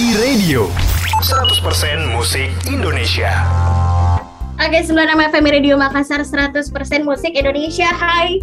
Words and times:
E-Radio 0.00 0.64
100% 1.20 1.60
musik 2.16 2.48
Indonesia 2.64 3.28
Oke, 4.56 4.80
96 4.80 4.96
FM 5.28 5.44
Radio 5.52 5.76
Makassar 5.76 6.24
100% 6.24 6.72
musik 7.04 7.36
Indonesia. 7.36 7.84
Hai, 7.92 8.40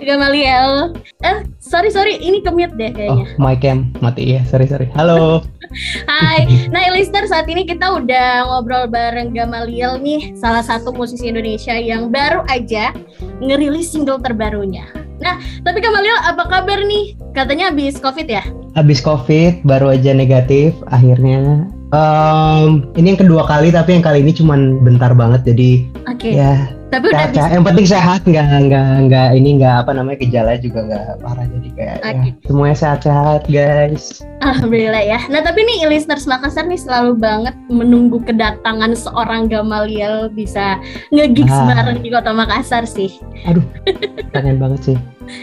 Gamaliel. 0.00 0.96
Eh, 1.20 1.44
sorry 1.60 1.92
sorry, 1.92 2.16
ini 2.16 2.40
kemute 2.40 2.72
deh 2.72 2.88
Oh, 2.88 3.20
kayaknya. 3.20 3.36
my 3.36 3.52
cam 3.52 3.92
mati 4.00 4.32
ya. 4.32 4.48
Sorry 4.48 4.64
sorry. 4.64 4.88
Halo. 4.96 5.44
Hai. 6.08 6.72
Nah, 6.72 6.88
listener 6.96 7.28
saat 7.28 7.52
ini 7.52 7.68
kita 7.68 8.00
udah 8.00 8.48
ngobrol 8.48 8.88
bareng 8.88 9.36
Gamaliel 9.36 10.00
nih, 10.00 10.32
salah 10.40 10.64
satu 10.64 10.88
musisi 10.88 11.28
Indonesia 11.28 11.76
yang 11.76 12.08
baru 12.08 12.48
aja 12.48 12.96
ngerilis 13.44 13.92
single 13.92 14.24
terbarunya. 14.24 14.88
Nah, 15.24 15.40
tapi 15.64 15.80
Gamaliel 15.80 16.20
apa 16.20 16.44
kabar 16.44 16.84
nih? 16.84 17.16
Katanya 17.32 17.72
habis 17.72 17.96
Covid 17.96 18.28
ya? 18.28 18.44
Habis 18.76 19.00
COVID 19.00 19.64
baru 19.64 19.96
aja 19.96 20.12
negatif 20.12 20.76
akhirnya. 20.92 21.64
Em, 21.94 22.84
ini 23.00 23.16
yang 23.16 23.20
kedua 23.24 23.48
kali 23.48 23.72
tapi 23.72 23.96
yang 23.96 24.04
kali 24.04 24.20
ini 24.20 24.34
cuman 24.34 24.82
bentar 24.84 25.14
banget 25.14 25.46
jadi 25.48 25.70
Oke. 26.10 26.34
ya 26.34 26.68
Tapi 26.94 27.06
udah 27.10 27.26
bisa. 27.26 27.50
yang 27.50 27.64
penting 27.64 27.86
sehat 27.88 28.20
nggak 28.22 28.46
nggak 28.64 28.86
nggak 29.04 29.28
ini 29.34 29.58
nggak 29.58 29.74
apa 29.82 29.90
namanya 29.90 30.18
gejala 30.20 30.54
juga 30.56 30.80
nggak 30.84 31.06
parah 31.18 31.44
jadi 31.44 31.68
kayak 31.74 31.96
ya, 31.98 32.12
Oke. 32.14 32.28
semuanya 32.44 32.76
sehat-sehat 32.76 33.42
guys. 33.48 34.04
Alhamdulillah 34.40 35.02
ya. 35.02 35.18
Nah 35.26 35.40
tapi 35.40 35.60
nih 35.60 35.86
listeners 35.86 36.24
Makassar 36.24 36.64
nih 36.64 36.78
selalu 36.78 37.18
banget 37.18 37.54
menunggu 37.66 38.22
kedatangan 38.22 38.94
seorang 38.94 39.46
Gamaliel 39.46 40.30
bisa 40.30 40.78
nge-gigs 41.10 41.50
Ah. 41.50 41.66
bareng 41.74 41.98
di 41.98 42.08
kota 42.08 42.30
Makassar 42.30 42.84
sih. 42.84 43.10
Pengen 44.30 44.58
banget 44.58 44.80
sih. 44.84 44.96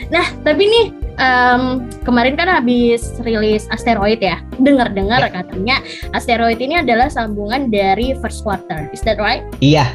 Nah 0.07 0.23
tapi 0.41 0.63
nih 0.63 0.85
em, 1.17 1.63
kemarin 2.01 2.35
kan 2.35 2.47
habis 2.47 3.17
rilis 3.20 3.65
Asteroid 3.70 4.21
ya. 4.21 4.39
Dengar-dengar 4.57 5.25
Ya. 5.25 5.31
katanya 5.33 5.75
Asteroid 6.11 6.57
ini 6.57 6.77
adalah 6.77 7.07
sambungan 7.07 7.67
dari 7.67 8.13
First 8.17 8.41
Quarter. 8.41 8.87
Is 8.91 9.01
that 9.04 9.17
right? 9.17 9.41
Iya 9.59 9.89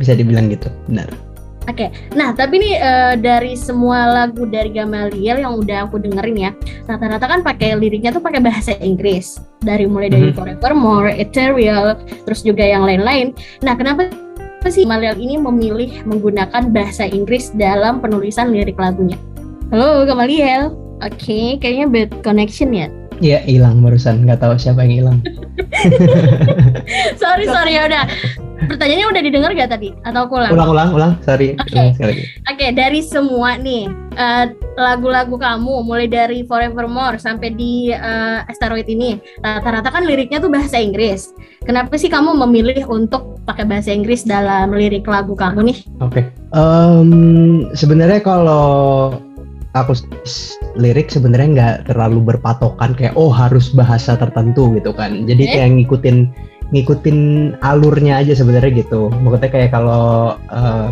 bisa 0.00 0.16
dibilang 0.16 0.48
gitu 0.48 0.72
benar. 0.88 1.06
Nah 2.18 2.34
tapi 2.34 2.58
nih 2.58 2.74
eh, 2.82 3.14
dari 3.20 3.54
semua 3.54 4.10
lagu 4.10 4.42
dari 4.48 4.74
Gamaliel 4.74 5.38
yang 5.44 5.54
udah 5.54 5.86
aku 5.86 6.02
dengerin 6.02 6.50
ya, 6.50 6.50
rata-rata 6.88 7.30
kan 7.30 7.46
pakai 7.46 7.78
liriknya 7.78 8.10
tuh 8.10 8.18
pakai 8.24 8.42
bahasa 8.42 8.74
Inggris. 8.82 9.38
Dari 9.62 9.86
mulai 9.86 10.10
dari 10.10 10.32
Mhm. 10.32 10.36
Forevermore, 10.40 11.14
Ethereal, 11.14 11.94
terus 12.26 12.42
juga 12.42 12.66
yang 12.66 12.82
lain-lain. 12.88 13.36
Nah 13.62 13.78
kenapa 13.78 14.10
sih 14.66 14.82
Gamaliel 14.82 15.14
ini 15.20 15.38
memilih 15.38 16.02
menggunakan 16.08 16.74
bahasa 16.74 17.06
Inggris 17.06 17.54
dalam 17.54 18.02
penulisan 18.02 18.50
lirik 18.50 18.80
lagunya? 18.80 19.20
Halo 19.70 20.02
Gamaliel. 20.08 20.74
Oke, 21.00 21.56
kayaknya 21.62 21.86
bad 21.86 22.10
connection 22.26 22.74
ya. 22.74 22.90
Iya 23.20 23.44
hilang 23.44 23.84
barusan 23.84 24.24
nggak 24.26 24.40
tahu 24.42 24.56
siapa 24.56 24.82
yang 24.84 24.94
hilang. 25.06 25.18
sorry 27.20 27.44
sorry 27.46 27.76
ya 27.76 27.86
udah. 27.86 28.04
Pertanyaannya 28.70 29.08
udah 29.10 29.22
didengar 29.26 29.50
gak 29.58 29.74
tadi? 29.74 29.90
Atau 30.06 30.30
aku 30.30 30.38
ulang? 30.38 30.54
Ulang 30.54 30.68
ulang 30.70 30.88
ulang 30.94 31.12
sorry. 31.26 31.58
Oke. 31.58 31.90
Lagi. 31.98 32.22
Oke, 32.46 32.66
dari 32.70 33.02
semua 33.02 33.58
nih 33.58 33.90
eh, 34.14 34.44
lagu-lagu 34.78 35.34
kamu, 35.34 35.82
mulai 35.82 36.06
dari 36.06 36.46
Forevermore 36.46 37.18
sampai 37.18 37.50
di 37.50 37.90
eh, 37.90 38.38
Asteroid 38.46 38.86
ini, 38.86 39.18
rata-rata 39.42 39.90
kan 39.90 40.06
liriknya 40.06 40.38
tuh 40.38 40.54
bahasa 40.54 40.78
Inggris. 40.78 41.34
Kenapa 41.66 41.98
sih 41.98 42.06
kamu 42.06 42.38
memilih 42.46 42.86
untuk 42.86 43.42
pakai 43.42 43.66
bahasa 43.66 43.90
Inggris 43.90 44.22
dalam 44.22 44.70
lirik 44.70 45.10
lagu 45.10 45.34
kamu 45.34 45.66
nih? 45.66 45.78
Oke. 45.98 46.30
Em, 46.54 47.10
sebenarnya 47.74 48.22
kalau 48.22 49.18
aku 49.74 49.98
lirik 50.78 51.10
sebenarnya 51.10 51.48
nggak 51.54 51.76
terlalu 51.90 52.34
berpatokan 52.34 52.94
kayak 52.94 53.14
oh 53.14 53.30
harus 53.30 53.70
bahasa 53.74 54.14
tertentu 54.14 54.78
gitu 54.78 54.94
kan. 54.94 55.26
Jadi 55.26 55.42
Oke. 55.46 55.52
kayak 55.58 55.70
ngikutin 55.78 56.16
ngikutin 56.70 57.18
alurnya 57.60 58.22
aja 58.22 58.32
sebenarnya 58.34 58.82
gitu. 58.86 59.10
Maksudnya 59.10 59.50
kayak 59.50 59.70
kalau 59.74 60.38
eh, 60.50 60.88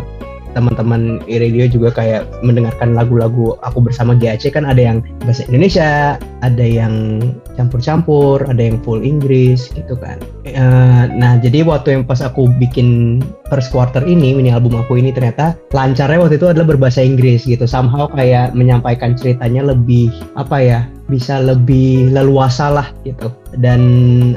teman-teman 0.57 1.21
radio 1.29 1.69
juga 1.69 1.93
kayak 1.93 2.25
mendengarkan 2.41 2.97
lagu-lagu 2.97 3.53
aku 3.61 3.85
bersama 3.85 4.17
GAC 4.17 4.49
kan 4.53 4.65
ada 4.65 4.81
yang 4.81 5.05
bahasa 5.21 5.45
Indonesia, 5.45 6.17
ada 6.41 6.65
yang 6.65 7.21
campur-campur, 7.53 8.41
ada 8.49 8.57
yang 8.59 8.81
full 8.81 9.05
Inggris 9.05 9.69
gitu 9.77 9.93
kan. 9.93 10.17
Eh, 10.49 11.03
nah 11.13 11.37
jadi 11.37 11.61
waktu 11.61 12.01
yang 12.01 12.03
pas 12.05 12.19
aku 12.25 12.49
bikin 12.57 13.19
first 13.53 13.69
quarter 13.69 14.01
ini 14.05 14.33
mini 14.33 14.49
album 14.49 14.79
aku 14.81 14.97
ini 14.97 15.13
ternyata 15.13 15.53
lancarnya 15.73 16.17
waktu 16.17 16.41
itu 16.41 16.49
adalah 16.49 16.73
berbahasa 16.73 17.05
Inggris 17.05 17.45
gitu 17.45 17.69
somehow 17.69 18.09
kayak 18.09 18.57
menyampaikan 18.57 19.13
ceritanya 19.13 19.69
lebih 19.69 20.09
apa 20.33 20.57
ya 20.59 20.79
bisa 21.09 21.41
lebih 21.41 22.13
leluasa 22.13 22.69
lah 22.69 22.87
gitu. 23.03 23.33
Dan 23.57 23.81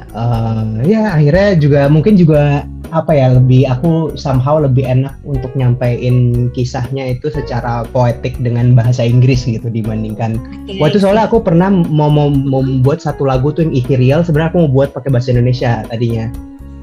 eh, 0.00 0.64
ya 0.88 1.14
akhirnya 1.14 1.60
juga 1.60 1.80
mungkin 1.92 2.16
juga 2.16 2.64
apa 2.92 3.16
ya 3.16 3.32
lebih 3.32 3.64
aku 3.72 4.12
somehow 4.20 4.60
lebih 4.60 4.84
enak 4.84 5.16
untuk 5.24 5.48
nyampein 5.56 6.48
kisahnya 6.52 7.16
itu 7.16 7.32
secara 7.32 7.88
poetik 7.88 8.36
dengan 8.44 8.76
bahasa 8.76 9.00
Inggris 9.00 9.48
gitu 9.48 9.72
dibandingkan. 9.72 10.36
Waktu 10.76 10.96
itu 10.96 11.08
soalnya 11.08 11.24
aku 11.24 11.40
pernah 11.40 11.72
mau, 11.72 12.12
mau, 12.12 12.28
mau 12.28 12.60
membuat 12.60 13.00
satu 13.00 13.24
lagu 13.24 13.48
tuh 13.48 13.64
yang 13.64 13.72
ethereal 13.72 14.20
sebenarnya 14.20 14.52
aku 14.52 14.58
mau 14.68 14.72
buat 14.72 14.88
pakai 14.92 15.08
bahasa 15.08 15.32
Indonesia 15.32 15.84
tadinya. 15.88 16.28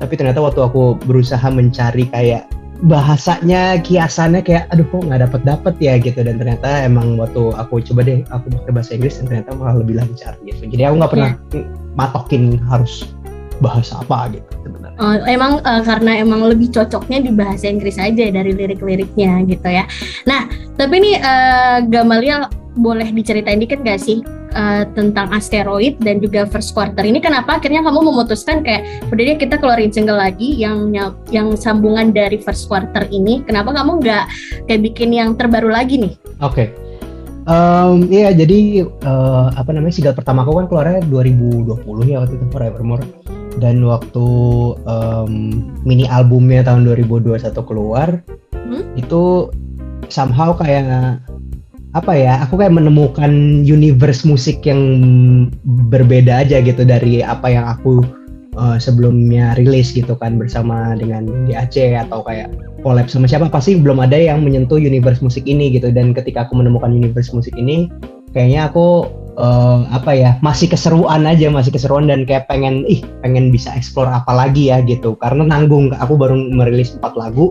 Tapi 0.02 0.14
ternyata 0.18 0.42
waktu 0.42 0.62
aku 0.66 0.98
berusaha 1.06 1.46
mencari 1.54 2.10
kayak 2.10 2.50
bahasanya 2.80 3.84
kiasannya 3.84 4.40
kayak 4.40 4.72
aduh 4.72 4.88
kok 4.88 5.04
nggak 5.04 5.22
dapet 5.28 5.42
dapet 5.44 5.76
ya 5.84 5.94
gitu. 6.00 6.24
Dan 6.24 6.40
ternyata 6.40 6.86
emang 6.86 7.20
waktu 7.20 7.52
aku 7.56 7.84
coba 7.92 8.08
deh 8.08 8.24
aku 8.32 8.52
pakai 8.54 8.72
bahasa 8.72 8.92
Inggris 8.96 9.20
dan 9.20 9.26
ternyata 9.28 9.50
malah 9.60 9.76
lebih 9.84 10.00
lancar 10.00 10.40
gitu. 10.48 10.64
Jadi 10.70 10.84
aku 10.88 10.96
nggak 11.04 11.12
pernah 11.12 11.32
matokin 12.00 12.56
harus 12.72 13.10
bahasa 13.60 14.00
apa 14.00 14.32
gitu 14.32 14.48
sebenarnya. 14.64 15.00
Oh, 15.04 15.16
emang 15.28 15.60
eh, 15.60 15.82
karena 15.84 16.12
emang 16.24 16.48
lebih 16.48 16.72
cocoknya 16.72 17.20
di 17.28 17.32
bahasa 17.36 17.68
Inggris 17.68 18.00
aja 18.00 18.32
dari 18.32 18.56
lirik-liriknya 18.56 19.44
gitu 19.52 19.68
ya. 19.68 19.84
Nah, 20.24 20.48
tapi 20.80 20.96
nih 21.04 21.16
eh, 21.20 21.78
Gamaliel 21.92 22.48
boleh 22.80 23.12
diceritain 23.12 23.60
dikit 23.60 23.84
gak 23.84 24.00
sih 24.00 24.24
eh, 24.52 24.84
tentang 24.94 25.30
asteroid 25.32 25.98
dan 26.02 26.20
juga 26.20 26.46
first 26.46 26.74
quarter 26.74 27.02
ini 27.02 27.20
kenapa 27.20 27.58
akhirnya 27.58 27.82
kamu 27.82 28.00
memutuskan 28.14 28.62
kayak 28.62 28.86
udah 29.10 29.24
deh 29.24 29.38
kita 29.38 29.56
keluarin 29.58 29.94
single 29.94 30.18
lagi 30.18 30.54
yang 30.58 30.94
yang 31.30 31.54
sambungan 31.56 32.10
dari 32.12 32.38
first 32.40 32.68
quarter 32.68 33.06
ini 33.10 33.42
kenapa 33.46 33.74
kamu 33.74 34.02
nggak 34.02 34.26
kayak 34.66 34.82
bikin 34.86 35.10
yang 35.14 35.34
terbaru 35.36 35.70
lagi 35.70 35.98
nih 36.00 36.14
Oke. 36.40 36.72
Em, 37.50 38.06
Iya 38.08 38.30
jadi 38.32 38.86
eh, 38.86 39.48
apa 39.58 39.70
namanya 39.74 39.94
single 39.96 40.14
pertama 40.14 40.46
aku 40.46 40.62
kan 40.62 40.66
keluarnya 40.70 41.00
2020 41.10 41.82
ya 42.06 42.22
waktu 42.22 42.38
itu 42.38 42.46
Forevermore 42.54 43.06
dan 43.58 43.82
waktu 43.82 44.28
em, 44.86 45.34
mini 45.82 46.06
albumnya 46.06 46.62
tahun 46.62 46.86
2021 46.86 47.42
keluar 47.66 48.22
Hmm? 48.70 48.86
itu 48.94 49.50
somehow 50.14 50.54
kayak 50.54 51.18
apa 51.98 52.14
ya 52.14 52.38
aku 52.46 52.62
kayak 52.62 52.78
menemukan 52.78 53.66
universe 53.66 54.22
musik 54.22 54.62
yang 54.62 54.82
berbeda 55.90 56.46
aja 56.46 56.62
gitu 56.62 56.86
dari 56.86 57.26
apa 57.26 57.50
yang 57.50 57.66
aku 57.66 58.06
eh, 58.54 58.78
sebelumnya 58.78 59.58
rilis 59.58 59.90
gitu 59.90 60.14
kan 60.14 60.38
bersama 60.38 60.94
dengan 60.94 61.26
DAC 61.50 61.98
atau 61.98 62.22
kayak 62.22 62.54
collab 62.86 63.10
sama 63.10 63.26
siapa 63.26 63.50
pasti 63.50 63.74
belum 63.74 63.98
ada 64.06 64.14
yang 64.14 64.46
menyentuh 64.46 64.78
universe 64.78 65.26
musik 65.26 65.50
ini 65.50 65.74
gitu. 65.74 65.90
Dan 65.90 66.14
ketika 66.14 66.46
aku 66.46 66.62
menemukan 66.62 66.94
universe 66.94 67.34
musik 67.34 67.58
ini 67.58 67.90
kayaknya 68.38 68.70
aku 68.70 69.10
eh, 69.42 69.80
apa 69.90 70.12
ya 70.14 70.38
masih 70.46 70.70
keseruan 70.70 71.26
aja 71.26 71.50
masih 71.50 71.74
keseruan 71.74 72.06
dan 72.06 72.22
kayak 72.22 72.46
pengen 72.46 72.86
ih 72.86 73.02
pengen 73.26 73.50
bisa 73.50 73.74
explore 73.74 74.14
apa 74.14 74.30
lagi 74.30 74.70
ya 74.70 74.86
gitu. 74.86 75.18
Karena 75.18 75.42
nanggung 75.42 75.90
aku 75.98 76.14
baru 76.22 76.38
merilis 76.54 76.94
empat 77.02 77.18
lagu 77.18 77.50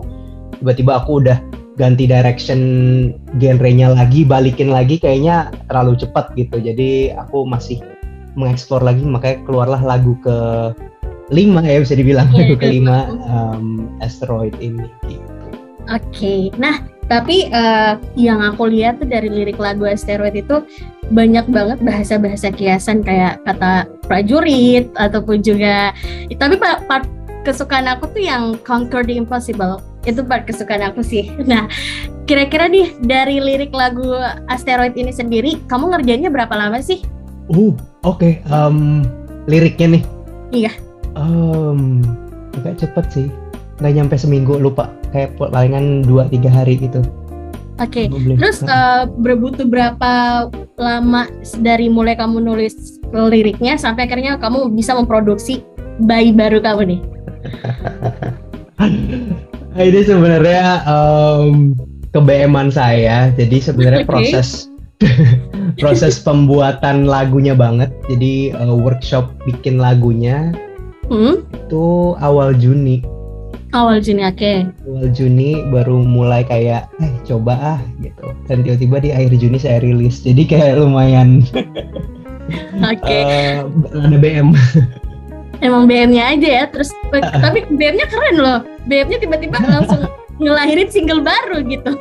tiba-tiba 0.63 1.03
aku 1.03 1.27
udah 1.27 1.39
ganti 1.79 2.03
direction 2.05 2.59
genrenya 3.39 3.95
lagi 3.95 4.27
balikin 4.27 4.67
lagi 4.67 4.99
kayaknya 4.99 5.47
terlalu 5.71 5.95
cepat 5.95 6.35
gitu 6.35 6.59
jadi 6.59 7.15
aku 7.15 7.47
masih 7.47 7.79
mengeksplor 8.35 8.83
lagi 8.83 9.01
makanya 9.07 9.39
keluarlah 9.47 9.79
lagu 9.79 10.19
ke 10.19 10.37
lima 11.31 11.63
ya 11.63 11.79
bisa 11.79 11.95
dibilang 11.95 12.27
Iya, 12.29 12.35
lagu 12.35 12.53
iya. 12.57 12.61
kelima 12.61 12.97
um, 13.31 13.87
asteroid 14.03 14.53
ini 14.59 14.91
gitu. 15.07 15.23
Oke, 15.89 16.53
nah 16.61 16.85
tapi 17.09 17.49
eh, 17.49 17.93
yang 18.13 18.45
aku 18.45 18.69
lihat 18.69 19.01
tuh 19.01 19.09
dari 19.09 19.25
lirik 19.25 19.57
lagu 19.57 19.89
Asteroid 19.89 20.37
itu 20.37 20.61
banyak 21.09 21.49
banget 21.49 21.81
bahasa-bahasa 21.81 22.53
kiasan 22.53 23.01
kayak 23.01 23.41
kata 23.49 23.89
prajurit 24.05 24.93
ataupun 24.93 25.41
juga 25.41 25.89
tapi 26.37 26.61
pa- 26.61 26.85
part 26.85 27.09
kesukaan 27.41 27.89
aku 27.89 28.13
tuh 28.13 28.21
yang 28.21 28.43
Conquer 28.61 29.01
the 29.01 29.17
Impossible 29.17 29.81
itu 30.09 30.21
part 30.25 30.43
kesukaan 30.49 30.83
aku 30.83 31.05
sih. 31.05 31.31
Nah, 31.45 31.69
kira-kira 32.29 32.69
nih 32.69 32.93
dari 33.01 33.41
lirik 33.41 33.73
lagu 33.73 34.17
Asteroid 34.49 34.93
ini 34.97 35.13
sendiri, 35.13 35.61
kamu 35.69 35.93
ngerjainnya 35.93 36.29
berapa 36.29 36.53
lama 36.53 36.81
sih? 36.81 37.01
Uh, 37.49 37.73
oke. 38.05 38.41
um, 38.53 39.01
liriknya 39.49 39.97
nih. 39.97 40.03
Iya. 40.53 40.71
Um, 41.17 42.05
agak 42.57 42.81
cepet 42.85 43.05
sih. 43.09 43.27
Nggak 43.81 43.93
nyampe 43.95 44.15
seminggu 44.17 44.61
lupa. 44.61 44.93
Kayak 45.09 45.37
palingan 45.41 46.05
2-3 46.05 46.45
hari 46.49 46.77
gitu. 46.77 47.01
Oke, 47.79 48.11
Boleh. 48.11 48.35
terus 48.35 48.59
uh, 48.67 49.07
berbutuh 49.07 49.63
berapa 49.63 50.11
lama 50.75 51.31
dari 51.63 51.87
mulai 51.87 52.19
kamu 52.19 52.43
nulis 52.43 52.99
liriknya 53.15 53.79
sampai 53.79 54.03
akhirnya 54.03 54.35
kamu 54.35 54.75
bisa 54.75 54.91
memproduksi 54.91 55.63
bayi 56.03 56.35
baru 56.35 56.59
kamu 56.59 56.81
nih? 56.83 56.99
ini 59.79 60.01
sebenarnya 60.03 60.83
um, 60.85 61.75
kebeeman 62.11 62.69
saya. 62.69 63.31
Jadi 63.33 63.63
sebenarnya 63.63 64.03
proses 64.03 64.67
proses 65.81 66.19
pembuatan 66.19 67.07
lagunya 67.07 67.55
banget. 67.55 67.91
Jadi 68.11 68.51
uh, 68.55 68.75
workshop 68.75 69.31
bikin 69.47 69.79
lagunya 69.79 70.51
Hmm? 71.09 71.41
itu 71.57 72.13
awal 72.21 72.53
Juni. 72.53 73.01
Awal 73.73 74.01
Juni, 74.01 74.25
oke. 74.25 74.53
Awal 74.85 75.09
Juni 75.09 75.57
baru 75.73 76.05
mulai 76.05 76.45
kayak 76.45 76.89
eh 77.01 77.13
coba 77.25 77.77
ah 77.77 77.79
gitu. 78.01 78.29
Dan 78.45 78.61
tiba-tiba 78.61 78.97
di 79.01 79.09
akhir 79.09 79.33
Juni 79.41 79.57
saya 79.57 79.81
rilis. 79.81 80.21
Jadi 80.21 80.45
kayak 80.45 80.77
lumayan 80.77 81.41
Oke, 82.93 83.05
eh, 83.05 83.61
ada 83.93 84.17
BM. 84.17 84.53
emang 85.59 85.85
BM-nya 85.85 86.35
aja 86.35 86.49
ya. 86.49 86.63
Terus 86.67 86.91
tapi 87.43 87.67
BM-nya 87.69 88.07
keren 88.09 88.37
loh. 88.39 88.59
BM-nya 88.87 89.19
tiba-tiba 89.21 89.59
langsung 89.73 90.07
ngelahirin 90.39 90.89
single 90.89 91.21
baru 91.21 91.61
gitu. 91.67 91.91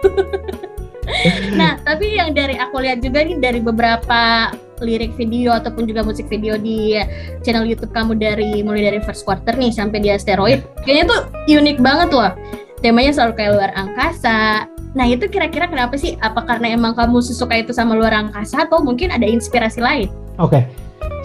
nah, 1.58 1.80
tapi 1.82 2.20
yang 2.20 2.32
dari 2.36 2.54
aku 2.54 2.78
lihat 2.84 3.02
juga 3.02 3.24
nih 3.26 3.36
dari 3.40 3.60
beberapa 3.60 4.52
lirik 4.78 5.18
video 5.18 5.50
ataupun 5.58 5.90
juga 5.90 6.06
musik 6.06 6.30
video 6.30 6.54
di 6.54 6.94
channel 7.42 7.66
YouTube 7.66 7.90
kamu 7.90 8.14
dari 8.14 8.62
mulai 8.62 8.94
dari 8.94 9.00
first 9.02 9.26
quarter 9.26 9.58
nih 9.58 9.74
sampai 9.74 9.98
di 9.98 10.14
asteroid, 10.14 10.62
kayaknya 10.86 11.04
tuh 11.10 11.20
unik 11.50 11.78
banget 11.82 12.10
loh. 12.14 12.30
Temanya 12.78 13.10
selalu 13.10 13.32
kayak 13.34 13.52
luar 13.58 13.70
angkasa. 13.74 14.70
Nah, 14.94 15.06
itu 15.10 15.26
kira-kira 15.26 15.66
kenapa 15.66 15.98
sih? 15.98 16.14
Apa 16.22 16.46
karena 16.46 16.78
emang 16.78 16.94
kamu 16.94 17.18
sesuka 17.18 17.58
itu 17.58 17.74
sama 17.74 17.98
luar 17.98 18.14
angkasa 18.14 18.70
atau 18.70 18.78
mungkin 18.78 19.10
ada 19.10 19.26
inspirasi 19.26 19.82
lain? 19.82 20.06
Oke, 20.38 20.62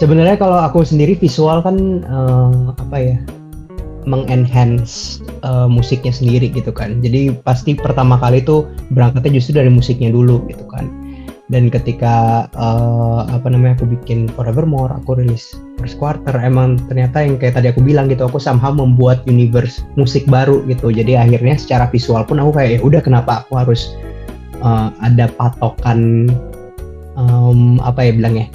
sebenarnya 0.02 0.36
kalau 0.36 0.60
aku 0.60 0.84
sendiri 0.84 1.16
visual 1.18 1.64
kan 1.64 2.04
eh, 2.04 2.58
apa 2.76 2.98
ya 2.98 3.18
mengenhance 4.04 5.24
eh, 5.44 5.68
musiknya 5.68 6.12
sendiri 6.12 6.52
gitu 6.52 6.76
kan. 6.76 7.00
Jadi 7.00 7.34
pasti 7.44 7.76
pertama 7.76 8.20
kali 8.20 8.44
tuh 8.44 8.68
berangkatnya 8.92 9.40
justru 9.40 9.60
dari 9.64 9.72
musiknya 9.72 10.12
dulu 10.12 10.44
gitu 10.52 10.66
kan. 10.68 10.92
Dan 11.52 11.68
ketika 11.70 12.48
eh, 12.56 13.22
apa 13.30 13.48
namanya 13.52 13.80
aku 13.80 13.88
bikin 13.88 14.28
Forevermore, 14.32 14.92
aku 14.96 15.20
rilis 15.20 15.56
first 15.80 16.00
quarter, 16.00 16.34
emang 16.40 16.80
ternyata 16.88 17.24
yang 17.24 17.40
kayak 17.40 17.60
tadi 17.60 17.68
aku 17.72 17.84
bilang 17.84 18.08
gitu, 18.12 18.28
aku 18.28 18.40
somehow 18.40 18.72
membuat 18.72 19.24
universe 19.28 19.84
musik 20.00 20.28
baru 20.28 20.64
gitu. 20.68 20.92
Jadi 20.92 21.16
akhirnya 21.20 21.56
secara 21.60 21.88
visual 21.92 22.24
pun 22.28 22.40
aku 22.40 22.60
kayak 22.60 22.70
ya 22.76 22.80
udah 22.84 23.02
kenapa 23.04 23.48
aku 23.48 23.60
harus 23.60 23.96
eh, 24.60 24.90
ada 25.04 25.32
patokan 25.36 26.28
em, 27.14 27.78
apa 27.84 28.10
ya 28.10 28.12
bilangnya 28.18 28.48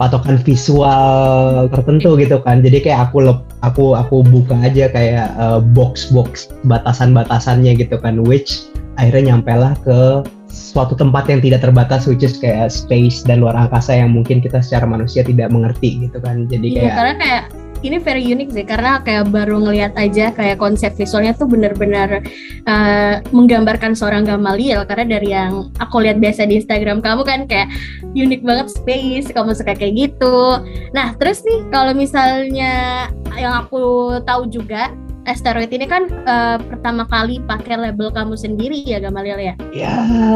patokan 0.00 0.40
visual 0.40 1.68
tertentu 1.68 2.16
gitu 2.16 2.40
kan. 2.40 2.64
Jadi 2.64 2.88
kayak 2.88 3.12
aku 3.12 3.28
lep, 3.28 3.44
aku 3.60 3.92
aku 3.92 4.24
buka 4.24 4.56
aja 4.56 4.88
kayak 4.88 5.28
eh, 5.36 5.60
box-box 5.76 6.48
batasan-batasannya 6.64 7.76
gitu 7.76 8.00
kan 8.00 8.24
which 8.24 8.64
akhirnya 8.96 9.36
nyampe 9.36 9.52
lah 9.52 9.76
ke 9.84 10.24
suatu 10.50 10.96
tempat 10.96 11.28
yang 11.28 11.44
tidak 11.44 11.60
terbatas 11.62 12.08
which 12.08 12.24
is 12.24 12.40
kayak 12.40 12.72
space 12.72 13.22
dan 13.22 13.44
luar 13.44 13.54
angkasa 13.54 13.94
yang 14.00 14.10
mungkin 14.10 14.40
kita 14.40 14.64
secara 14.64 14.88
manusia 14.88 15.20
tidak 15.20 15.52
mengerti 15.52 16.08
gitu 16.08 16.16
kan. 16.24 16.48
Jadi 16.48 16.74
Iya, 16.74 16.80
kayak 16.80 16.94
karena 16.96 17.14
kayak 17.20 17.42
ini 17.80 17.96
very 18.00 18.24
unik 18.28 18.48
sih 18.52 18.64
karena 18.64 19.00
kayak 19.00 19.32
baru 19.32 19.56
ngelihat 19.60 19.96
aja 19.96 20.32
kayak 20.36 20.60
konsep 20.60 20.92
visualnya 20.96 21.32
tuh 21.32 21.48
bener-bener 21.48 22.20
eh, 22.68 23.14
menggambarkan 23.32 23.96
seorang 23.96 24.28
Gamaliel 24.28 24.84
karena 24.84 25.16
dari 25.16 25.28
yang 25.32 25.72
aku 25.80 26.04
lihat 26.04 26.20
biasa 26.20 26.44
di 26.44 26.60
Instagram 26.60 27.00
kamu 27.00 27.22
kan 27.24 27.40
kayak 27.48 27.72
unik 28.12 28.44
banget 28.44 28.66
space 28.72 29.32
kamu 29.32 29.56
suka 29.56 29.72
kayak 29.72 29.96
gitu. 29.96 30.60
Nah 30.92 31.16
terus 31.16 31.40
nih 31.44 31.64
kalau 31.72 31.96
misalnya 31.96 33.08
yang 33.36 33.64
aku 33.64 34.16
tahu 34.28 34.50
juga 34.50 34.92
Asteroid 35.28 35.72
ini 35.72 35.88
kan 35.88 36.08
eh, 36.08 36.58
pertama 36.60 37.08
kali 37.08 37.40
pakai 37.48 37.80
label 37.80 38.12
kamu 38.12 38.36
sendiri 38.36 38.84
ya 38.84 39.00
Gamaliel 39.00 39.40
ya. 39.40 39.54
ya 39.72 39.94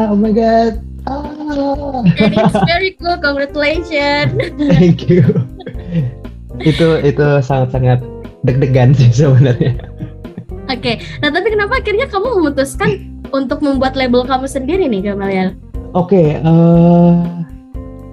oh 0.09 0.17
my 0.17 0.33
god 0.33 0.81
ah, 1.05 2.01
And 2.17 2.33
it's 2.33 2.57
very 2.65 2.97
cool, 2.97 3.17
congratulations. 3.21 4.33
thank 4.73 5.05
you 5.05 5.44
itu 6.63 6.87
itu 7.03 7.25
sangat-sangat 7.43 7.99
deg-degan 8.45 8.93
sih 8.95 9.11
sebenarnya 9.11 9.75
Oke, 10.65 10.97
nah 11.21 11.29
tapi 11.29 11.53
kenapa 11.53 11.77
akhirnya 11.77 12.09
kamu 12.09 12.41
memutuskan 12.41 13.21
untuk 13.29 13.61
membuat 13.61 13.93
label 13.93 14.25
kamu 14.25 14.49
sendiri 14.49 14.89
nih 14.89 15.13
Gamaliel? 15.13 15.53
Oke, 15.93 16.41
eh, 16.41 17.11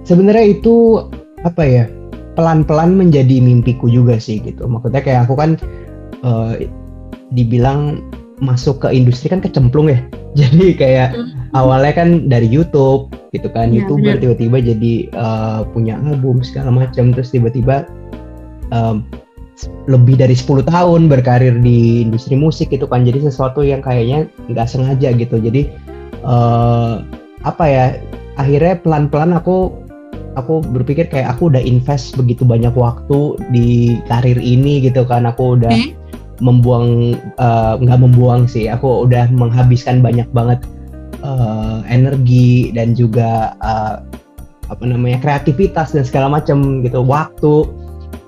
sebenarnya 0.05 0.61
itu 0.61 1.01
apa 1.41 1.63
ya? 1.65 1.85
Pelan-pelan 2.37 2.97
menjadi 2.97 3.41
mimpiku 3.41 3.89
juga 3.89 4.21
sih 4.21 4.37
gitu. 4.41 4.69
Maksudnya 4.69 5.01
kayak 5.01 5.25
aku 5.29 5.33
kan 5.33 5.57
eh, 6.21 6.69
dibilang 7.33 8.05
masuk 8.37 8.85
ke 8.85 8.93
industri 8.93 9.33
kan 9.33 9.41
kecemplung 9.41 9.89
ya. 9.89 9.99
Jadi 10.39 10.77
kayak 10.77 11.17
awalnya 11.57 11.93
kan 11.93 12.29
dari 12.29 12.45
YouTube 12.45 13.09
gitu 13.33 13.49
kan, 13.49 13.73
Iya, 13.73 13.85
youtuber 13.89 14.17
tiba-tiba 14.21 14.57
jadi 14.61 14.93
eh, 15.09 15.61
punya 15.73 15.97
album 15.97 16.45
segala 16.45 16.69
macam, 16.69 17.09
terus 17.13 17.33
tiba-tiba 17.33 17.89
eh, 18.73 18.97
lebih 19.85 20.17
dari 20.17 20.33
10 20.33 20.65
tahun 20.65 21.07
berkarir 21.07 21.61
di 21.61 22.03
industri 22.03 22.33
musik 22.33 22.73
gitu 22.73 22.89
kan, 22.89 23.05
jadi 23.05 23.29
sesuatu 23.29 23.61
yang 23.61 23.79
kayaknya 23.79 24.25
nggak 24.49 24.67
sengaja 24.67 25.13
gitu. 25.13 25.37
Jadi 25.37 25.69
eh, 26.25 26.93
apa 27.45 27.65
ya? 27.69 27.85
Akhirnya 28.33 28.81
pelan-pelan 28.81 29.37
aku 29.37 29.69
aku 30.33 30.65
berpikir 30.65 31.05
kayak 31.05 31.37
aku 31.37 31.53
udah 31.53 31.61
invest 31.61 32.17
begitu 32.17 32.41
banyak 32.41 32.73
waktu 32.73 33.37
di 33.53 34.01
karir 34.09 34.41
ini 34.41 34.81
gitu 34.81 35.05
kan, 35.05 35.29
aku 35.29 35.61
udah 35.61 35.69
Oke. 35.69 35.93
membuang 36.41 37.13
eh, 37.37 37.73
nggak 37.77 37.99
membuang 38.01 38.49
sih 38.49 38.67
aku 38.67 39.05
udah 39.05 39.29
menghabiskan 39.29 40.01
banyak 40.01 40.25
banget 40.33 40.65
eh, 41.21 41.77
energi 41.87 42.73
dan 42.73 42.97
juga 42.97 43.53
eh, 43.61 44.01
apa 44.71 44.83
namanya 44.89 45.21
kreativitas 45.21 45.93
dan 45.93 46.01
segala 46.01 46.41
macam 46.41 46.81
gitu 46.81 47.05
waktu 47.05 47.69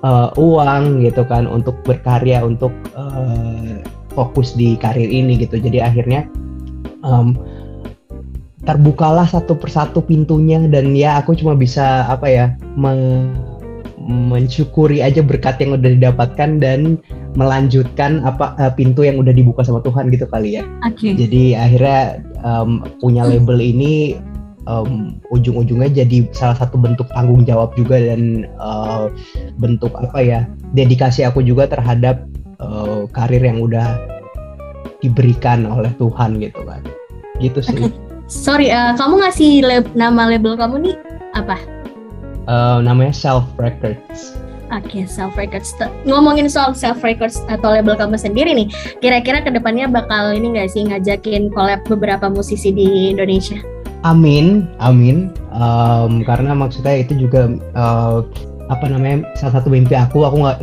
eh, 0.06 0.30
uang 0.38 1.02
gitu 1.02 1.25
kan 1.25 1.50
untuk 1.50 1.81
berkarya 1.81 2.46
untuk 2.46 2.72
eh, 2.94 3.81
fokus 4.13 4.54
di 4.56 4.78
karir 4.78 5.10
ini 5.10 5.36
gitu 5.42 5.60
jadi 5.60 5.92
akhirnya 5.92 6.30
em, 7.04 7.36
terbukalah 8.66 9.28
satu 9.30 9.54
persatu 9.60 10.02
pintunya 10.02 10.63
dan 10.72 10.96
ya 10.96 11.19
aku 11.22 11.36
cuma 11.38 11.54
bisa 11.54 12.07
apa 12.07 12.25
ya 12.31 12.46
me- 12.80 13.36
mensyukuri 14.06 15.02
aja 15.02 15.25
berkat 15.25 15.57
yang 15.66 15.81
udah 15.81 15.92
didapatkan 15.98 16.62
dan 16.62 17.02
melanjutkan 17.36 18.21
apa 18.24 18.56
eh, 18.62 18.71
pintu 18.74 19.04
yang 19.04 19.19
udah 19.19 19.33
dibuka 19.33 19.66
sama 19.66 19.81
Tuhan 19.83 20.14
gitu 20.14 20.30
kali 20.30 20.62
ya. 20.62 20.64
Oke. 20.88 21.18
Jadi 21.18 21.57
akhirnya 21.57 22.21
em, 22.45 22.85
punya 23.02 23.28
label 23.28 23.59
ini 23.59 24.16
em, 24.66 25.18
ujung-ujungnya 25.30 26.06
jadi 26.06 26.26
salah 26.34 26.57
satu 26.57 26.76
bentuk 26.78 27.06
tanggung 27.14 27.45
jawab 27.45 27.74
juga 27.78 27.98
dan 27.98 28.45
eh, 28.45 29.06
bentuk 29.57 29.94
apa 29.98 30.19
ya 30.22 30.40
dedikasi 30.74 31.24
aku 31.24 31.45
juga 31.45 31.69
terhadap 31.69 32.26
eh, 32.60 33.02
karir 33.14 33.42
yang 33.42 33.62
udah 33.62 33.98
diberikan 35.04 35.69
oleh 35.69 35.92
Tuhan 36.02 36.42
gitu 36.42 36.62
kan. 36.66 36.81
Gitu 37.38 37.60
sih. 37.62 37.92
Sorry, 38.26 38.74
eh, 38.74 38.94
kamu 38.98 39.22
ngasih 39.22 39.52
lab- 39.62 39.94
nama 39.94 40.26
label 40.30 40.57
kamu 40.57 40.76
nih 40.81 40.95
apa? 41.38 41.57
Eh, 42.45 42.78
namanya 42.81 43.14
Self 43.14 43.45
Records. 43.57 44.34
Oke, 44.74 45.06
self 45.06 45.38
records. 45.38 45.78
T- 45.78 45.94
Ngomongin 46.10 46.50
soal 46.50 46.74
self 46.74 47.06
records 47.06 47.38
atau 47.45 47.69
label 47.69 47.94
kamu 47.94 48.18
sendiri 48.18 48.50
nih, 48.50 48.68
kira-kira 48.98 49.45
ke 49.45 49.54
depannya 49.54 49.86
bakal 49.86 50.34
ini 50.34 50.57
nggak 50.57 50.74
sih 50.74 50.90
ngajakin 50.90 51.54
collab 51.54 51.86
beberapa 51.86 52.34
musisi 52.34 52.74
di 52.74 53.14
Indonesia? 53.14 53.62
Amin, 54.06 54.69
amin. 54.78 55.33
Em, 55.50 56.21
karena 56.21 56.54
maksudnya 56.54 57.02
itu 57.02 57.18
juga 57.18 57.50
eh, 57.57 58.18
apa 58.69 58.85
namanya 58.90 59.26
salah 59.33 59.62
satu 59.62 59.74
mimpi 59.74 59.97
aku. 59.97 60.30
Aku 60.30 60.45
nggak 60.45 60.57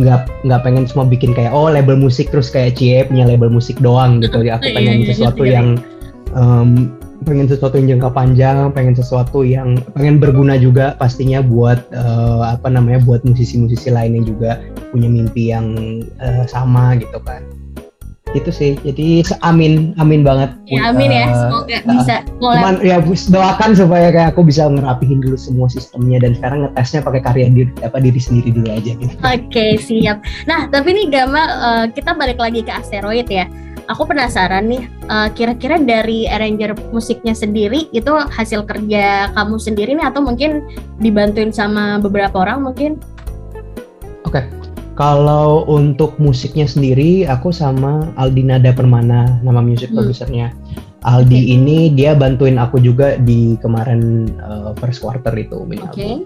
nggak 0.00 0.20
nggak 0.48 0.60
pengen 0.64 0.88
cuma 0.88 1.04
bikin 1.04 1.36
kayak 1.36 1.52
oh 1.52 1.68
label 1.68 2.00
musik 2.00 2.32
terus 2.32 2.48
kayak 2.48 2.80
Cie 2.80 3.04
punya 3.04 3.28
label 3.28 3.52
musik 3.52 3.76
doang 3.84 4.24
gitu. 4.24 4.40
Jadi 4.40 4.48
aku 4.48 4.66
Iya, 4.72 4.76
pengen 4.80 4.96
iya, 4.96 5.06
sesuatu 5.12 5.42
ngerti, 5.44 5.56
yang 5.56 5.68
em, 6.32 6.68
pengen 7.24 7.46
sesuatu 7.48 7.74
yang 7.76 7.88
jangka 7.96 8.10
panjang, 8.16 8.56
pengen 8.72 8.94
sesuatu 8.96 9.40
yang 9.44 9.76
pengen 9.92 10.16
berguna 10.16 10.56
juga 10.56 10.96
pastinya 10.96 11.44
buat 11.44 11.84
eh, 11.92 12.42
apa 12.48 12.72
namanya 12.72 13.04
buat 13.04 13.24
musisi-musisi 13.28 13.92
lain 13.92 14.20
yang 14.20 14.24
juga 14.24 14.60
punya 14.88 15.08
mimpi 15.12 15.52
yang 15.52 15.76
eh, 16.20 16.44
sama 16.48 16.96
gitu 16.96 17.20
kan. 17.24 17.44
Itu 18.36 18.52
sih. 18.52 18.76
Jadi 18.84 19.24
amin, 19.40 19.96
amin 19.96 20.20
banget. 20.20 20.52
Ya 20.68 20.92
amin 20.92 21.08
ya, 21.08 21.24
Eh, 21.24 21.34
semoga 21.34 21.76
bisa 21.80 22.14
collab. 22.36 22.60
cuman 22.60 22.74
ya 22.84 22.96
doakan 23.32 23.70
supaya 23.72 24.08
kayak 24.12 24.36
aku 24.36 24.44
bisa 24.44 24.68
ngerapihin 24.68 25.24
dulu 25.24 25.40
semua 25.40 25.66
sistemnya 25.66 26.20
dan 26.20 26.36
sekarang 26.36 26.68
ngetesnya 26.68 27.00
pakai 27.00 27.20
karya 27.24 27.46
diri 27.48 27.72
apa 27.80 27.96
diri 27.96 28.20
sendiri 28.20 28.52
dulu 28.52 28.68
aja 28.68 28.92
gitu. 28.92 29.14
Oke, 29.16 29.66
siap. 29.80 30.20
Nah, 30.44 30.68
tapi 30.68 30.92
nih 30.92 31.06
Gama, 31.08 31.42
eh, 31.42 31.84
kita 31.90 32.12
balik 32.12 32.36
lagi 32.36 32.60
ke 32.60 32.70
asteroid 32.70 33.26
ya. 33.26 33.48
aku 33.86 34.02
penasaran 34.02 34.66
nih, 34.66 34.82
uh, 35.06 35.30
kira-kira 35.30 35.78
dari 35.78 36.26
arranger 36.26 36.74
musiknya 36.90 37.38
sendiri 37.38 37.86
itu 37.94 38.10
hasil 38.10 38.66
kerja 38.66 39.30
kamu 39.30 39.62
sendiri 39.62 39.94
nih 39.94 40.10
atau 40.10 40.26
mungkin 40.26 40.66
dibantuin 40.98 41.54
sama 41.54 42.02
beberapa 42.02 42.34
orang 42.42 42.66
mungkin? 42.66 42.98
Kalau 44.96 45.68
untuk 45.68 46.16
musiknya 46.16 46.64
sendiri 46.64 47.28
aku 47.28 47.52
sama 47.52 48.08
Aldinada 48.16 48.72
Permana 48.72 49.36
nama 49.44 49.60
music 49.60 49.92
hmm. 49.92 49.96
produsernya. 50.00 50.48
Aldi 51.04 51.36
okay. 51.36 51.52
ini 51.52 51.78
dia 51.92 52.16
bantuin 52.16 52.56
aku 52.56 52.80
juga 52.80 53.20
di 53.20 53.60
kemarin 53.60 54.32
uh, 54.40 54.72
first 54.80 55.04
quarter 55.04 55.30
itu 55.36 55.62
mini 55.68 55.84
okay. 55.84 56.24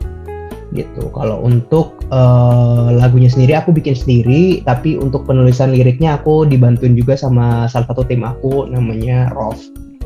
gitu. 0.73 1.11
Kalau 1.11 1.43
untuk 1.43 1.99
uh, 2.15 2.95
lagunya 2.95 3.27
sendiri 3.29 3.59
aku 3.59 3.75
bikin 3.75 3.93
sendiri, 3.93 4.63
tapi 4.63 4.97
untuk 4.97 5.27
penulisan 5.27 5.75
liriknya 5.75 6.23
aku 6.23 6.47
dibantuin 6.47 6.95
juga 6.95 7.19
sama 7.19 7.67
salah 7.67 7.91
satu 7.91 8.07
tim 8.07 8.23
aku 8.23 8.71
namanya 8.71 9.29
Rolf. 9.35 9.59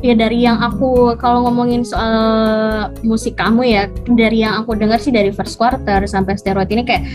Ya 0.03 0.11
dari 0.17 0.43
yang 0.43 0.59
aku 0.59 1.15
kalau 1.21 1.47
ngomongin 1.47 1.85
soal 1.87 2.91
musik 3.05 3.39
kamu 3.39 3.61
ya, 3.63 3.83
dari 4.11 4.43
yang 4.43 4.59
aku 4.59 4.75
dengar 4.75 4.99
sih 4.99 5.13
dari 5.13 5.31
first 5.31 5.55
quarter 5.55 6.03
sampai 6.03 6.35
steroid 6.35 6.67
ini 6.67 6.83
kayak 6.83 7.05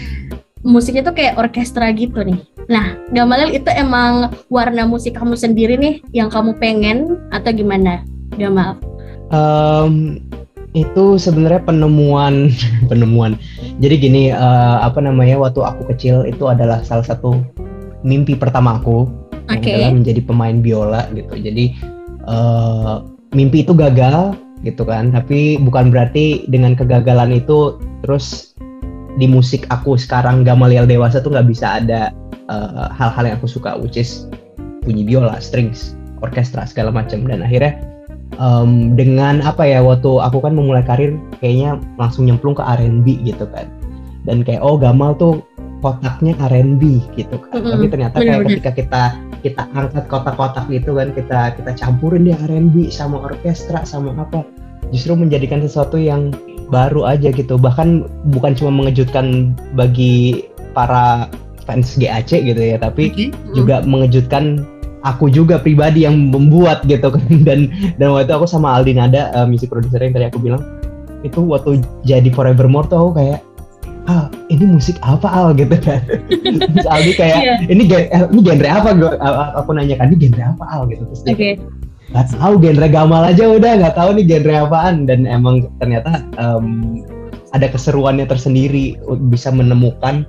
musiknya 0.61 1.03
tuh 1.09 1.15
kayak 1.17 1.41
orkestra 1.41 1.89
gitu 1.97 2.21
nih. 2.21 2.41
Nah, 2.69 2.97
Gamalil 3.11 3.57
itu 3.57 3.71
emang 3.73 4.31
warna 4.53 4.85
musik 4.85 5.17
kamu 5.17 5.35
sendiri 5.35 5.75
nih 5.81 6.05
yang 6.13 6.29
kamu 6.29 6.55
pengen 6.61 7.17
atau 7.33 7.51
gimana, 7.51 8.05
Gamal? 8.37 8.77
Um, 9.33 10.21
itu 10.77 11.19
sebenarnya 11.19 11.65
penemuan 11.65 12.53
penemuan. 12.91 13.41
Jadi 13.81 13.95
gini, 13.99 14.23
uh, 14.31 14.85
apa 14.85 15.01
namanya? 15.01 15.41
Waktu 15.41 15.61
aku 15.65 15.83
kecil 15.97 16.29
itu 16.29 16.47
adalah 16.47 16.85
salah 16.85 17.05
satu 17.05 17.41
mimpi 18.05 18.37
pertama 18.37 18.81
aku 18.81 19.09
okay. 19.49 19.77
adalah 19.77 19.97
menjadi 19.97 20.21
pemain 20.23 20.57
biola 20.61 21.09
gitu. 21.17 21.35
Jadi 21.41 21.75
uh, 22.29 23.03
mimpi 23.33 23.65
itu 23.65 23.73
gagal 23.73 24.37
gitu 24.61 24.85
kan, 24.85 25.09
tapi 25.09 25.57
bukan 25.57 25.89
berarti 25.89 26.45
dengan 26.53 26.77
kegagalan 26.77 27.33
itu 27.33 27.81
terus 28.05 28.53
di 29.19 29.27
musik 29.27 29.67
aku 29.73 29.99
sekarang 29.99 30.47
Gamaliel 30.47 30.87
dewasa 30.87 31.19
tuh 31.19 31.35
nggak 31.35 31.49
bisa 31.51 31.83
ada 31.83 32.15
eh, 32.51 32.89
hal-hal 32.95 33.25
uh, 33.25 33.29
yang 33.33 33.37
aku 33.41 33.51
suka 33.51 33.75
which 33.81 33.99
is 33.99 34.29
bunyi 34.85 35.05
biola, 35.05 35.39
strings, 35.43 35.97
orkestra 36.23 36.65
segala 36.69 36.95
macam. 36.95 37.27
Dan 37.27 37.43
akhirnya 37.43 37.81
um, 38.39 38.95
dengan 38.95 39.43
apa 39.43 39.67
ya 39.67 39.83
waktu 39.83 40.21
aku 40.21 40.45
kan 40.45 40.55
memulai 40.55 40.85
karir 40.85 41.17
kayaknya 41.43 41.81
langsung 41.99 42.29
nyemplung 42.29 42.55
ke 42.55 42.63
R&B 42.63 43.25
gitu 43.27 43.49
kan. 43.51 43.67
Dan 44.29 44.45
kayak 44.45 44.61
oh 44.61 44.77
Gamal 44.77 45.17
tuh 45.17 45.43
kotaknya 45.81 46.37
R&B 46.53 47.01
gitu 47.17 47.41
kan. 47.41 47.57
Mm 47.57 47.61
-hmm. 47.65 47.73
tapi 47.73 47.87
ternyata 47.89 48.17
kayak 48.21 48.45
ketika 48.47 48.73
kita 48.77 49.03
kita 49.41 49.63
angkat 49.73 50.05
kotak-kotak 50.13 50.69
itu 50.69 50.93
kan 50.93 51.09
kita 51.17 51.41
kita 51.57 51.73
campurin 51.73 52.29
dia 52.29 52.37
R&B 52.45 52.93
sama 52.93 53.25
orkestra 53.25 53.89
sama 53.89 54.13
apa 54.21 54.45
justru 54.93 55.17
menjadikan 55.17 55.65
sesuatu 55.65 55.97
yang 55.97 56.35
baru 56.71 57.05
aja 57.05 57.35
gitu. 57.35 57.59
Bahkan 57.59 58.07
bukan 58.33 58.55
cuma 58.57 58.71
mengejutkan 58.71 59.53
bagi 59.75 60.47
para 60.73 61.27
fans 61.67 61.99
GAC 61.99 62.41
gitu 62.41 62.59
ya 62.59 62.81
tapi 62.81 63.11
okay. 63.13 63.29
juga 63.53 63.83
mengejutkan 63.85 64.65
aku 65.05 65.29
juga 65.31 65.61
pribadi 65.61 66.07
yang 66.07 66.31
membuat 66.31 66.87
gitu 66.87 67.13
kan. 67.13 67.27
Dan 67.47 67.71
dan 67.99 68.09
waktu 68.15 68.33
aku 68.33 68.47
sama 68.49 68.81
Aldi 68.81 68.97
Nada 68.97 69.35
uh, 69.37 69.47
musik 69.47 69.69
produser 69.69 70.01
yang 70.01 70.15
tadi 70.17 70.27
aku 70.31 70.39
bilang 70.41 70.63
itu 71.21 71.45
waktu 71.45 71.85
jadi 72.09 72.33
Forevermore 72.33 72.89
tuh 72.89 72.97
aku 72.97 73.13
kayak 73.21 73.41
ah 74.09 74.33
ini 74.49 74.65
musik 74.65 74.97
apa 75.05 75.29
Al? 75.29 75.53
gitu 75.61 75.77
kan. 75.79 76.01
Terus 76.31 76.89
Aldi 76.89 77.13
kayak 77.19 77.39
yeah. 77.45 77.59
ini 77.69 77.85
eh, 77.93 78.25
ini 78.31 78.41
genre 78.41 78.69
apa? 78.71 78.89
Gue 78.97 79.11
aku 79.59 79.71
nanya 79.77 80.01
kan 80.01 80.11
ini 80.15 80.31
genre 80.31 80.57
apa 80.57 80.65
Al? 80.71 80.83
gitu. 80.89 81.05
Terus 81.07 81.23
okay 81.29 81.55
nggak 82.11 82.27
tahu 82.37 82.53
genre 82.59 82.89
gamal 82.91 83.23
aja 83.23 83.45
udah 83.47 83.71
nggak 83.81 83.97
tahu 83.97 84.11
nih 84.19 84.27
genre 84.27 84.55
apaan. 84.67 85.07
Dan 85.07 85.25
emang 85.27 85.71
ternyata 85.79 86.27
um, 86.39 87.01
ada 87.55 87.67
keseruannya 87.67 88.27
tersendiri 88.27 88.99
bisa 89.31 89.51
menemukan 89.51 90.27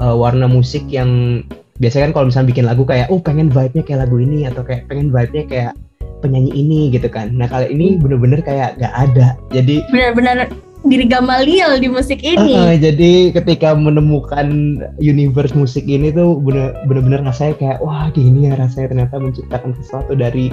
uh, 0.00 0.16
warna 0.16 0.48
musik 0.48 0.84
yang 0.88 1.42
biasanya 1.78 2.10
kan 2.10 2.12
kalau 2.14 2.26
misalnya 2.28 2.50
bikin 2.50 2.66
lagu 2.66 2.82
kayak 2.82 3.06
oh 3.08 3.22
pengen 3.22 3.48
vibe-nya 3.48 3.82
kayak 3.86 4.00
lagu 4.08 4.16
ini 4.18 4.50
atau 4.50 4.62
kayak 4.66 4.90
pengen 4.90 5.14
vibe-nya 5.14 5.44
kayak 5.46 5.72
penyanyi 6.18 6.50
ini 6.50 6.80
gitu 6.90 7.06
kan. 7.06 7.30
Nah 7.30 7.46
kali 7.46 7.70
ini 7.70 7.96
bener-bener 7.96 8.42
kayak 8.42 8.76
nggak 8.82 8.94
ada. 8.94 9.38
Jadi 9.54 9.86
benar-benar 9.94 10.50
diri 10.86 11.06
Gamaliel 11.10 11.78
di 11.82 11.88
musik 11.90 12.22
ini. 12.22 12.54
Uh, 12.54 12.74
jadi 12.78 13.34
ketika 13.34 13.74
menemukan 13.74 14.78
universe 14.98 15.54
musik 15.54 15.86
ini 15.86 16.10
tuh 16.10 16.38
bener-bener 16.42 17.22
rasanya 17.22 17.54
kayak 17.58 17.78
wah 17.82 18.10
gini 18.14 18.50
ya 18.50 18.58
rasanya 18.58 18.94
ternyata 18.94 19.14
menciptakan 19.18 19.70
sesuatu 19.78 20.14
dari 20.14 20.50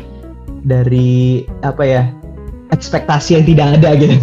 dari 0.66 1.46
apa 1.62 1.84
ya 1.86 2.04
ekspektasi 2.74 3.38
yang 3.38 3.46
tidak 3.46 3.68
ada 3.80 3.90
gitu. 3.96 4.18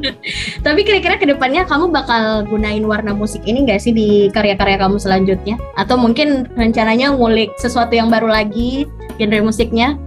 Tapi 0.66 0.80
kira-kira 0.82 1.20
ke 1.20 1.26
depannya 1.28 1.68
kamu 1.68 1.92
bakal 1.92 2.48
gunain 2.48 2.84
warna 2.88 3.12
musik 3.12 3.44
ini 3.44 3.68
nggak 3.68 3.80
sih 3.82 3.92
di 3.92 4.08
karya-karya 4.32 4.80
kamu 4.80 4.96
selanjutnya? 4.96 5.60
Atau 5.76 6.00
mungkin 6.00 6.48
rencananya 6.56 7.12
ngulik 7.12 7.52
sesuatu 7.60 7.92
yang 7.92 8.08
baru 8.08 8.32
lagi 8.32 8.88
genre 9.20 9.44
musiknya? 9.44 10.00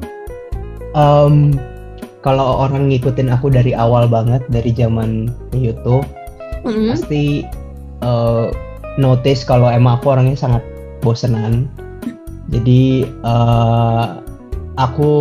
Um, 0.98 1.54
kalau 2.26 2.66
orang 2.66 2.90
ngikutin 2.90 3.30
aku 3.30 3.54
dari 3.54 3.78
awal 3.78 4.10
banget 4.10 4.42
dari 4.50 4.74
zaman 4.74 5.30
YouTube, 5.54 6.04
mm-hmm. 6.66 6.90
pasti 6.98 7.46
uh, 8.02 8.50
notice 8.98 9.46
kalau 9.46 9.70
emang 9.70 10.02
aku 10.02 10.18
orangnya 10.18 10.36
sangat 10.36 10.64
bosenan. 11.06 11.70
Jadi 12.54 13.06
uh, 13.22 14.26
aku 14.76 15.14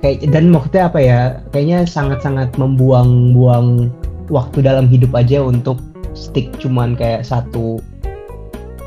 kayak 0.00 0.28
dan 0.32 0.48
maksudnya 0.52 0.88
apa 0.88 0.98
ya 1.00 1.20
kayaknya 1.52 1.84
sangat-sangat 1.84 2.52
membuang-buang 2.56 3.92
waktu 4.32 4.64
dalam 4.64 4.88
hidup 4.88 5.12
aja 5.12 5.44
untuk 5.44 5.80
stick 6.16 6.50
cuman 6.58 6.96
kayak 6.96 7.22
satu 7.22 7.78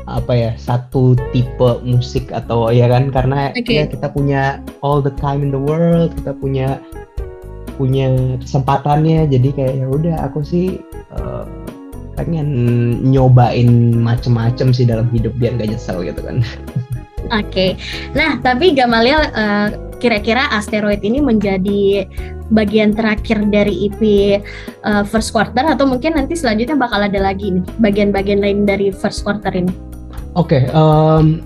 apa 0.04 0.32
ya 0.36 0.50
satu 0.60 1.16
tipe 1.32 1.80
musik 1.80 2.28
atau 2.28 2.68
ya 2.68 2.92
kan? 2.92 3.08
Karena 3.08 3.48
okay. 3.56 3.80
ya 3.80 3.84
kita 3.88 4.12
punya 4.12 4.60
all 4.84 5.00
the 5.00 5.12
time 5.16 5.40
in 5.40 5.48
the 5.48 5.60
world 5.60 6.12
kita 6.20 6.36
punya 6.36 6.76
punya 7.80 8.12
kesempatannya. 8.44 9.24
Jadi 9.32 9.48
kayak 9.56 9.74
ya 9.80 9.86
udah 9.88 10.16
aku 10.28 10.44
sih 10.44 10.76
uh, 11.16 11.48
pengen 12.14 12.48
nyobain 13.02 13.98
macem-macem 13.98 14.70
sih 14.70 14.86
dalam 14.86 15.10
hidup 15.10 15.34
biar 15.36 15.58
gak 15.58 15.74
nyesel 15.74 16.00
gitu 16.06 16.22
kan 16.22 16.40
Oke, 17.32 17.48
okay. 17.48 17.70
nah 18.12 18.36
tapi 18.44 18.76
Gamaliel 18.76 19.32
uh, 19.32 19.94
kira-kira 20.04 20.52
asteroid 20.52 21.00
ini 21.00 21.24
menjadi 21.24 22.04
bagian 22.52 22.92
terakhir 22.92 23.40
dari 23.48 23.88
EP 23.88 24.00
uh, 24.84 25.00
eh, 25.00 25.04
first 25.08 25.32
quarter 25.32 25.64
atau 25.64 25.88
mungkin 25.88 26.20
nanti 26.20 26.36
selanjutnya 26.36 26.76
bakal 26.76 27.00
ada 27.00 27.16
lagi 27.16 27.56
nih 27.56 27.64
bagian-bagian 27.80 28.44
lain 28.44 28.68
dari 28.68 28.92
first 28.92 29.24
quarter 29.24 29.48
ini? 29.56 29.72
Oke, 30.36 30.60
okay, 30.60 30.62
um, 30.76 31.40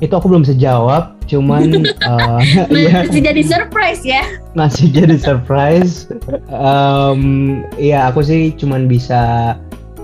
itu 0.00 0.14
aku 0.14 0.30
belum 0.30 0.46
bisa 0.46 0.56
jawab, 0.56 1.18
cuman 1.28 1.84
uh, 2.06 2.40
ya, 2.72 3.04
masih 3.04 3.20
jadi 3.20 3.42
surprise 3.44 4.02
ya? 4.06 4.24
Masih 4.56 4.88
jadi 4.88 5.20
surprise. 5.20 6.08
um, 6.48 7.60
ya 7.76 8.08
aku 8.08 8.24
sih 8.24 8.54
cuman 8.56 8.88
bisa 8.88 9.52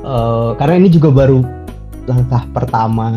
uh, 0.05 0.53
karena 0.61 0.83
ini 0.85 0.93
juga 0.93 1.09
baru 1.09 1.41
langkah 2.05 2.45
pertama 2.53 3.17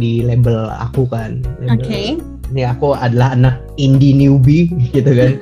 di 0.00 0.24
label 0.24 0.72
aku 0.72 1.04
kan. 1.06 1.44
Oke. 1.68 1.84
Okay. 1.84 2.06
Ini 2.50 2.66
aku 2.66 2.98
adalah 2.98 3.36
anak 3.36 3.62
indie 3.78 4.16
newbie 4.16 4.72
gitu 4.96 5.12
kan. 5.12 5.32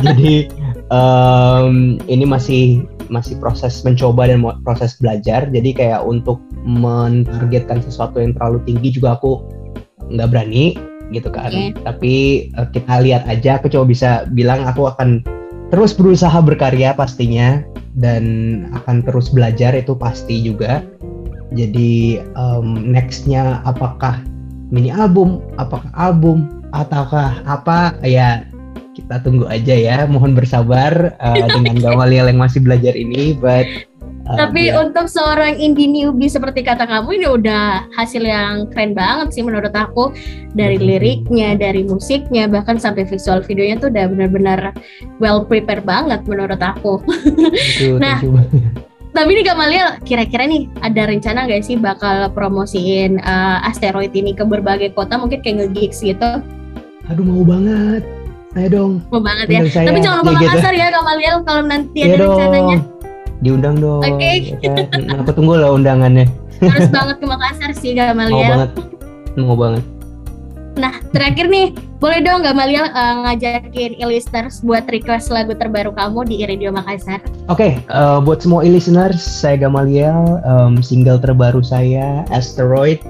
Jadi 0.00 0.48
um, 0.88 2.00
ini 2.08 2.24
masih 2.24 2.86
masih 3.12 3.38
proses 3.38 3.84
mencoba 3.84 4.30
dan 4.30 4.40
proses 4.64 4.96
belajar. 4.96 5.50
Jadi 5.50 5.76
kayak 5.76 6.06
untuk 6.06 6.40
mentargetkan 6.64 7.84
sesuatu 7.84 8.22
yang 8.22 8.32
terlalu 8.34 8.62
tinggi 8.66 8.96
juga 8.96 9.18
aku 9.20 9.44
nggak 10.08 10.30
berani 10.32 10.78
gitu 11.12 11.28
kan. 11.28 11.50
Okay. 11.52 11.74
Tapi 11.84 12.14
uh, 12.56 12.66
kita 12.72 13.04
lihat 13.04 13.28
aja. 13.28 13.60
Aku 13.60 13.68
coba 13.68 13.84
bisa 13.90 14.10
bilang 14.32 14.64
aku 14.64 14.88
akan 14.88 15.20
terus 15.74 15.92
berusaha 15.92 16.38
berkarya 16.40 16.94
pastinya 16.94 17.60
dan 17.96 18.24
akan 18.76 19.02
terus 19.02 19.32
belajar 19.32 19.72
itu 19.72 19.96
pasti 19.96 20.44
juga 20.44 20.84
jadi 21.56 22.20
um, 22.36 22.92
nextnya 22.92 23.64
apakah 23.64 24.20
mini 24.68 24.92
album, 24.92 25.40
apakah 25.56 25.88
album, 25.96 26.46
ataukah 26.76 27.40
apa? 27.48 27.96
Ya 28.04 28.44
kita 28.92 29.24
tunggu 29.24 29.48
aja 29.48 29.72
ya. 29.72 29.98
Mohon 30.04 30.36
bersabar 30.36 31.16
uh, 31.16 31.46
dengan 31.56 31.80
Gamaliel 31.80 32.28
yang 32.28 32.40
masih 32.40 32.60
belajar 32.60 32.92
ini. 32.92 33.32
But 33.32 33.64
uh, 34.28 34.36
tapi 34.36 34.68
ya. 34.68 34.84
untuk 34.84 35.08
seorang 35.08 35.56
indie 35.56 35.88
newbie 35.88 36.28
seperti 36.28 36.60
kata 36.60 36.84
kamu 36.84 37.24
ini 37.24 37.26
udah 37.28 37.88
hasil 37.96 38.20
yang 38.20 38.68
keren 38.72 38.92
banget 38.92 39.32
sih 39.32 39.44
menurut 39.44 39.72
aku 39.72 40.12
dari 40.52 40.76
liriknya, 40.76 41.56
dari 41.56 41.84
musiknya, 41.88 42.48
bahkan 42.48 42.76
sampai 42.76 43.08
visual 43.08 43.40
videonya 43.44 43.80
tuh 43.80 43.88
udah 43.92 44.04
benar-benar 44.12 44.60
well 45.20 45.44
prepared 45.44 45.88
banget 45.88 46.20
menurut 46.28 46.60
aku. 46.60 47.00
Nah, 47.96 48.18
tapi 49.16 49.32
nih 49.32 49.44
Gamaliel, 49.48 49.88
kira-kira 50.04 50.44
nih 50.44 50.68
ada 50.84 51.08
rencana 51.08 51.48
nggak 51.48 51.64
sih 51.64 51.80
bakal 51.80 52.28
promosiin 52.36 53.16
uh, 53.24 53.64
asteroid 53.64 54.12
ini 54.12 54.36
ke 54.36 54.44
berbagai 54.44 54.92
kota, 54.92 55.16
mungkin 55.16 55.40
kayak 55.40 55.64
nge-gigs 55.64 56.04
gitu? 56.04 56.44
aduh 57.06 57.22
mau 57.22 57.46
banget 57.46 58.02
ayo 58.58 58.66
dong 58.66 58.92
Mau 59.14 59.22
banget 59.22 59.46
ya. 59.46 59.60
Saya. 59.70 59.86
Tapi 59.94 59.98
jangan 60.02 60.26
lupa 60.26 60.30
Ya, 60.30 60.34
gitu. 60.34 60.46
Makassar 60.50 60.74
ya 60.74 60.86
Kamaliel 60.90 61.36
kalau 61.46 61.62
nanti 61.62 61.98
Iya 62.02 62.06
ada 62.06 62.16
dong 62.18 62.30
rencananya 62.34 62.78
diundang 63.36 63.76
dong 63.78 64.02
Oke. 64.02 64.32
ya 64.58 64.70
kan? 64.74 64.86
Nah, 65.06 65.16
aku 65.22 65.30
tunggu 65.30 65.54
lah 65.54 65.70
undangannya 65.70 66.26
harus 66.58 66.88
banget 66.90 67.16
ke 67.22 67.26
Makassar 67.30 67.70
sih 67.78 67.94
mau 67.94 68.10
Kamaliel. 68.10 68.50
banget 68.50 68.70
mau 69.38 69.54
banget 69.54 69.84
Nah, 70.76 71.00
terakhir 71.16 71.48
nih, 71.48 71.72
boleh 71.96 72.20
dong 72.20 72.44
Gamaliel 72.44 72.92
uh, 72.92 73.24
ngajakin 73.24 73.96
e-listeners 73.96 74.60
buat 74.60 74.84
request 74.92 75.32
lagu 75.32 75.56
terbaru 75.56 75.96
kamu 75.96 76.28
di 76.28 76.44
Radio 76.44 76.68
Makassar. 76.68 77.24
Oke, 77.48 77.80
eh, 77.80 78.18
buat 78.20 78.44
semua 78.44 78.60
e-listeners, 78.60 79.24
saya 79.24 79.56
Gamaliel, 79.56 80.36
em, 80.44 80.84
single 80.84 81.16
terbaru 81.16 81.64
saya, 81.64 82.28
Asteroid, 82.28 83.00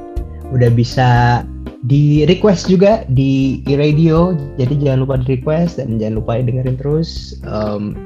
udah 0.55 0.71
bisa 0.71 1.43
di 1.91 2.23
request 2.31 2.71
juga 2.71 3.03
di 3.11 3.63
e-radio, 3.67 4.39
jadi 4.55 4.75
jangan 4.79 4.99
lupa 5.03 5.15
di 5.27 5.27
request 5.35 5.83
dan 5.83 5.99
jangan 5.99 6.23
lupa 6.23 6.39
dengerin 6.39 6.79
terus. 6.79 7.35
Em, 7.43 7.99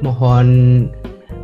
mohon 0.00 0.48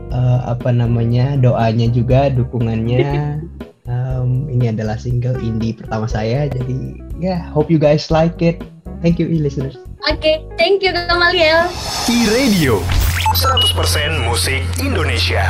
eh, 0.08 0.40
apa 0.48 0.72
namanya 0.72 1.36
doanya 1.36 1.92
juga, 1.92 2.32
dukungannya. 2.32 3.04
Em, 3.90 4.46
ini 4.46 4.70
adalah 4.70 4.94
single 4.94 5.34
indie 5.42 5.74
pertama 5.74 6.06
saya, 6.06 6.46
jadi 6.46 7.09
ya 7.20 7.44
hope 7.52 7.68
you 7.68 7.78
guys 7.78 8.08
like 8.08 8.40
it. 8.40 8.64
Thank 9.04 9.20
you 9.20 9.28
e-listeners. 9.28 9.76
Oke, 10.08 10.44
thank 10.56 10.80
you 10.84 10.92
Gamaliel. 10.92 11.68
E-Radio 12.08 12.80
100% 13.36 14.24
musik 14.28 14.64
Indonesia. 14.80 15.44